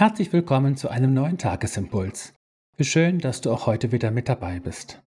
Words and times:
Herzlich 0.00 0.32
willkommen 0.32 0.78
zu 0.78 0.88
einem 0.88 1.12
neuen 1.12 1.36
Tagesimpuls. 1.36 2.32
Wie 2.78 2.84
schön, 2.84 3.18
dass 3.18 3.42
du 3.42 3.52
auch 3.52 3.66
heute 3.66 3.92
wieder 3.92 4.10
mit 4.10 4.30
dabei 4.30 4.58
bist. 4.58 5.02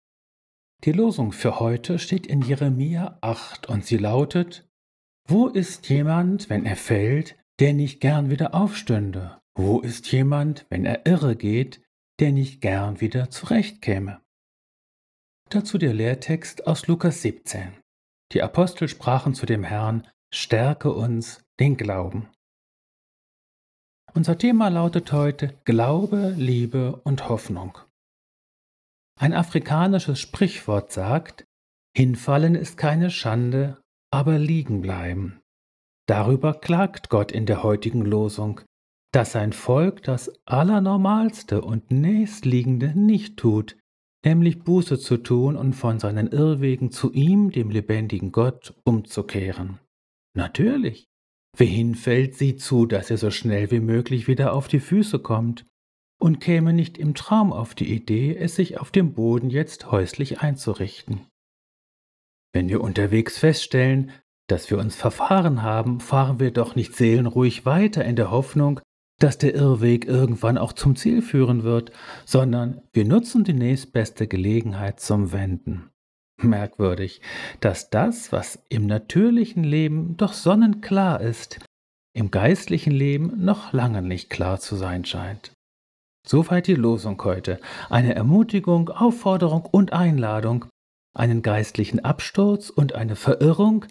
Die 0.82 0.90
Losung 0.90 1.30
für 1.30 1.60
heute 1.60 2.00
steht 2.00 2.26
in 2.26 2.42
Jeremia 2.42 3.16
8 3.20 3.68
und 3.68 3.86
sie 3.86 3.98
lautet: 3.98 4.68
Wo 5.28 5.46
ist 5.46 5.88
jemand, 5.88 6.50
wenn 6.50 6.66
er 6.66 6.74
fällt, 6.74 7.38
der 7.60 7.72
nicht 7.72 8.00
gern 8.00 8.30
wieder 8.30 8.52
aufstünde? 8.52 9.40
Wo 9.54 9.78
ist 9.78 10.10
jemand, 10.10 10.66
wenn 10.70 10.84
er 10.84 11.06
irre 11.06 11.36
geht, 11.36 11.80
der 12.18 12.32
nicht 12.32 12.60
gern 12.60 13.00
wieder 13.00 13.30
zurechtkäme? 13.30 14.20
Dazu 15.50 15.78
der 15.78 15.94
Lehrtext 15.94 16.66
aus 16.66 16.88
Lukas 16.88 17.22
17. 17.22 17.76
Die 18.32 18.42
Apostel 18.42 18.88
sprachen 18.88 19.34
zu 19.34 19.46
dem 19.46 19.62
Herrn: 19.62 20.08
Stärke 20.34 20.92
uns 20.92 21.44
den 21.60 21.76
Glauben. 21.76 22.28
Unser 24.12 24.38
Thema 24.38 24.68
lautet 24.68 25.12
heute 25.12 25.54
Glaube, 25.64 26.34
Liebe 26.36 26.96
und 27.04 27.28
Hoffnung. 27.28 27.78
Ein 29.18 29.32
afrikanisches 29.32 30.18
Sprichwort 30.18 30.90
sagt, 30.90 31.44
Hinfallen 31.96 32.56
ist 32.56 32.76
keine 32.76 33.10
Schande, 33.10 33.80
aber 34.10 34.38
liegen 34.38 34.80
bleiben. 34.80 35.40
Darüber 36.06 36.54
klagt 36.54 37.08
Gott 37.08 37.30
in 37.30 37.46
der 37.46 37.62
heutigen 37.62 38.04
Losung, 38.04 38.62
dass 39.12 39.32
sein 39.32 39.52
Volk 39.52 40.02
das 40.02 40.32
Allernormalste 40.44 41.62
und 41.62 41.92
Nächstliegende 41.92 42.98
nicht 42.98 43.36
tut, 43.36 43.76
nämlich 44.24 44.64
Buße 44.64 44.98
zu 44.98 45.18
tun 45.18 45.56
und 45.56 45.74
von 45.74 46.00
seinen 46.00 46.26
Irrwegen 46.26 46.90
zu 46.90 47.12
ihm, 47.12 47.52
dem 47.52 47.70
lebendigen 47.70 48.32
Gott, 48.32 48.74
umzukehren. 48.84 49.78
Natürlich, 50.34 51.09
Wer 51.56 51.66
hinfällt, 51.66 52.36
sieht 52.36 52.60
zu, 52.60 52.86
dass 52.86 53.10
er 53.10 53.18
so 53.18 53.30
schnell 53.30 53.70
wie 53.70 53.80
möglich 53.80 54.28
wieder 54.28 54.52
auf 54.52 54.68
die 54.68 54.80
Füße 54.80 55.18
kommt 55.18 55.66
und 56.20 56.40
käme 56.40 56.72
nicht 56.72 56.98
im 56.98 57.14
Traum 57.14 57.52
auf 57.52 57.74
die 57.74 57.92
Idee, 57.92 58.36
es 58.36 58.56
sich 58.56 58.78
auf 58.78 58.90
dem 58.90 59.14
Boden 59.14 59.50
jetzt 59.50 59.90
häuslich 59.90 60.40
einzurichten. 60.40 61.26
Wenn 62.52 62.68
wir 62.68 62.80
unterwegs 62.80 63.38
feststellen, 63.38 64.10
dass 64.48 64.70
wir 64.70 64.78
uns 64.78 64.96
verfahren 64.96 65.62
haben, 65.62 66.00
fahren 66.00 66.40
wir 66.40 66.50
doch 66.50 66.74
nicht 66.74 66.96
seelenruhig 66.96 67.64
weiter 67.64 68.04
in 68.04 68.16
der 68.16 68.30
Hoffnung, 68.30 68.80
dass 69.18 69.38
der 69.38 69.54
Irrweg 69.54 70.06
irgendwann 70.06 70.58
auch 70.58 70.72
zum 70.72 70.96
Ziel 70.96 71.22
führen 71.22 71.62
wird, 71.62 71.92
sondern 72.24 72.80
wir 72.92 73.04
nutzen 73.04 73.44
die 73.44 73.52
nächstbeste 73.52 74.26
Gelegenheit 74.26 74.98
zum 74.98 75.32
Wenden 75.32 75.89
merkwürdig, 76.42 77.20
dass 77.60 77.90
das, 77.90 78.32
was 78.32 78.62
im 78.68 78.86
natürlichen 78.86 79.64
Leben 79.64 80.16
doch 80.16 80.32
sonnenklar 80.32 81.20
ist, 81.20 81.60
im 82.12 82.30
geistlichen 82.30 82.92
Leben 82.92 83.44
noch 83.44 83.72
lange 83.72 84.02
nicht 84.02 84.30
klar 84.30 84.60
zu 84.60 84.76
sein 84.76 85.04
scheint. 85.04 85.52
Soweit 86.26 86.66
die 86.66 86.74
Losung 86.74 87.22
heute. 87.24 87.60
Eine 87.88 88.14
Ermutigung, 88.14 88.88
Aufforderung 88.90 89.64
und 89.64 89.92
Einladung, 89.92 90.66
einen 91.14 91.42
geistlichen 91.42 92.00
Absturz 92.00 92.70
und 92.70 92.94
eine 92.94 93.16
Verirrung, 93.16 93.86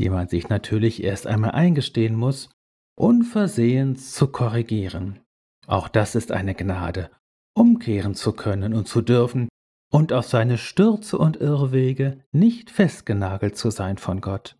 die 0.00 0.10
man 0.10 0.28
sich 0.28 0.48
natürlich 0.48 1.02
erst 1.02 1.26
einmal 1.26 1.52
eingestehen 1.52 2.16
muss, 2.16 2.50
unversehens 2.98 4.12
zu 4.12 4.28
korrigieren. 4.28 5.20
Auch 5.66 5.88
das 5.88 6.14
ist 6.14 6.32
eine 6.32 6.54
Gnade, 6.54 7.10
umkehren 7.54 8.14
zu 8.14 8.32
können 8.32 8.74
und 8.74 8.88
zu 8.88 9.02
dürfen, 9.02 9.48
und 9.90 10.12
auf 10.12 10.26
seine 10.26 10.58
Stürze 10.58 11.18
und 11.18 11.36
Irrwege 11.36 12.24
nicht 12.32 12.70
festgenagelt 12.70 13.56
zu 13.56 13.70
sein 13.70 13.98
von 13.98 14.20
Gott. 14.20 14.56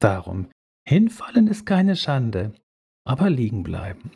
Darum, 0.00 0.48
hinfallen 0.86 1.48
ist 1.48 1.66
keine 1.66 1.96
Schande, 1.96 2.52
aber 3.04 3.30
liegen 3.30 3.62
bleiben. 3.62 4.12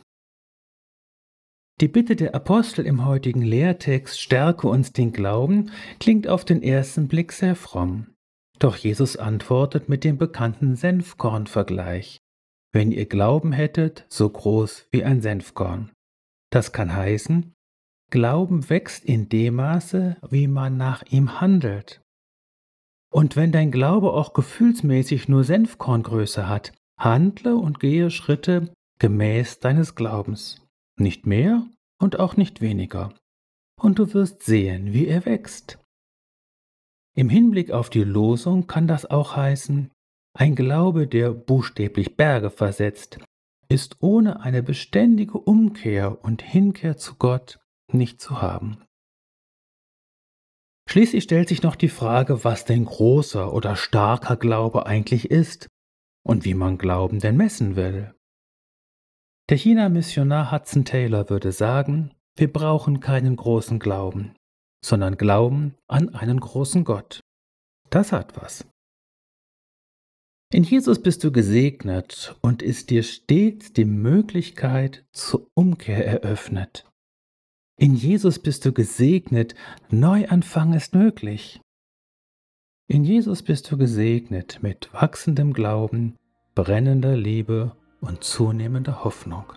Die 1.81 1.87
Bitte 1.87 2.15
der 2.15 2.35
Apostel 2.35 2.85
im 2.85 3.05
heutigen 3.05 3.41
Lehrtext 3.41 4.21
Stärke 4.21 4.67
uns 4.67 4.93
den 4.93 5.11
Glauben 5.11 5.71
klingt 5.99 6.27
auf 6.27 6.45
den 6.45 6.61
ersten 6.61 7.07
Blick 7.07 7.31
sehr 7.33 7.55
fromm. 7.55 8.13
Doch 8.59 8.77
Jesus 8.77 9.17
antwortet 9.17 9.89
mit 9.89 10.03
dem 10.03 10.17
bekannten 10.17 10.75
Senfkorn-Vergleich. 10.75 12.19
Wenn 12.71 12.91
ihr 12.91 13.07
Glauben 13.07 13.51
hättet, 13.51 14.05
so 14.07 14.29
groß 14.29 14.87
wie 14.91 15.03
ein 15.03 15.21
Senfkorn. 15.21 15.91
Das 16.51 16.71
kann 16.71 16.95
heißen, 16.95 17.52
Glauben 18.13 18.69
wächst 18.69 19.05
in 19.05 19.27
dem 19.27 19.55
Maße, 19.55 20.17
wie 20.29 20.47
man 20.47 20.77
nach 20.77 21.01
ihm 21.09 21.41
handelt. 21.41 21.99
Und 23.11 23.35
wenn 23.35 23.51
dein 23.51 23.71
Glaube 23.71 24.13
auch 24.13 24.33
gefühlsmäßig 24.33 25.29
nur 25.29 25.43
Senfkorngröße 25.43 26.47
hat, 26.47 26.73
handle 26.99 27.55
und 27.55 27.79
gehe 27.79 28.11
Schritte 28.11 28.71
gemäß 28.99 29.61
deines 29.61 29.95
Glaubens. 29.95 30.63
Nicht 30.95 31.25
mehr 31.25 31.65
und 31.99 32.19
auch 32.19 32.37
nicht 32.37 32.61
weniger. 32.61 33.15
Und 33.81 33.97
du 33.97 34.13
wirst 34.13 34.43
sehen, 34.43 34.93
wie 34.93 35.07
er 35.07 35.25
wächst. 35.25 35.79
Im 37.15 37.29
Hinblick 37.29 37.71
auf 37.71 37.89
die 37.89 38.03
Losung 38.03 38.67
kann 38.67 38.85
das 38.85 39.07
auch 39.07 39.35
heißen, 39.35 39.89
ein 40.37 40.55
Glaube, 40.55 41.07
der 41.07 41.31
buchstäblich 41.31 42.15
Berge 42.15 42.51
versetzt, 42.51 43.17
ist 43.69 43.97
ohne 44.01 44.41
eine 44.41 44.61
beständige 44.61 45.39
Umkehr 45.39 46.23
und 46.23 46.43
Hinkehr 46.43 46.95
zu 46.95 47.15
Gott 47.15 47.57
nicht 47.93 48.21
zu 48.21 48.41
haben. 48.41 48.83
Schließlich 50.89 51.23
stellt 51.23 51.49
sich 51.49 51.63
noch 51.63 51.75
die 51.75 51.89
Frage, 51.89 52.43
was 52.43 52.65
denn 52.65 52.85
großer 52.85 53.53
oder 53.53 53.75
starker 53.75 54.35
Glaube 54.35 54.85
eigentlich 54.85 55.31
ist 55.31 55.67
und 56.25 56.45
wie 56.45 56.53
man 56.53 56.77
Glauben 56.77 57.19
denn 57.19 57.37
messen 57.37 57.75
will. 57.75 58.13
Der 59.49 59.57
China-Missionar 59.57 60.51
Hudson 60.51 60.85
Taylor 60.85 61.29
würde 61.29 61.51
sagen, 61.51 62.13
wir 62.37 62.51
brauchen 62.51 62.99
keinen 62.99 63.35
großen 63.35 63.79
Glauben, 63.79 64.35
sondern 64.83 65.17
Glauben 65.17 65.75
an 65.87 66.09
einen 66.15 66.39
großen 66.39 66.83
Gott. 66.83 67.21
Das 67.89 68.11
hat 68.11 68.41
was. 68.41 68.65
In 70.53 70.63
Jesus 70.63 71.01
bist 71.01 71.23
du 71.23 71.31
gesegnet 71.31 72.35
und 72.41 72.61
ist 72.61 72.91
dir 72.91 73.01
stets 73.03 73.73
die 73.73 73.85
Möglichkeit 73.85 75.03
zur 75.11 75.47
Umkehr 75.55 76.05
eröffnet. 76.05 76.85
In 77.77 77.95
Jesus 77.95 78.37
bist 78.37 78.65
du 78.65 78.71
gesegnet, 78.71 79.55
Neuanfang 79.89 80.73
ist 80.73 80.93
möglich. 80.93 81.59
In 82.87 83.03
Jesus 83.03 83.41
bist 83.41 83.71
du 83.71 83.77
gesegnet 83.77 84.59
mit 84.61 84.93
wachsendem 84.93 85.53
Glauben, 85.53 86.15
brennender 86.53 87.17
Liebe 87.17 87.75
und 87.99 88.23
zunehmender 88.23 89.03
Hoffnung. 89.03 89.53